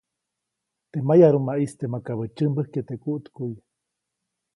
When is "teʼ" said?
0.91-1.03, 2.87-2.99